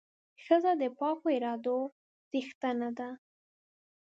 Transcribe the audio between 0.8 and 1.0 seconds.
د